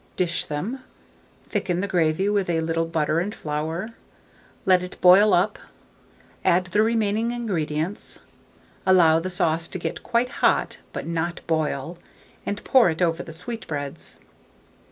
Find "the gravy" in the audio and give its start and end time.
1.79-2.27